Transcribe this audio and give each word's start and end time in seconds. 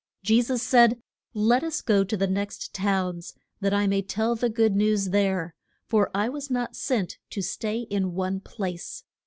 Je 0.23 0.41
sus 0.41 0.63
said, 0.63 0.99
Let 1.35 1.63
us 1.63 1.83
go 1.83 2.03
to 2.03 2.17
the 2.17 2.25
next 2.25 2.73
towns, 2.73 3.35
that 3.59 3.71
I 3.71 3.85
may 3.85 4.01
tell 4.01 4.33
the 4.33 4.49
good 4.49 4.75
news 4.75 5.09
there; 5.11 5.53
for 5.85 6.09
I 6.15 6.27
was 6.27 6.49
not 6.49 6.75
sent 6.75 7.19
to 7.29 7.43
stay 7.43 7.81
in 7.81 8.15
one 8.15 8.39
place. 8.39 9.03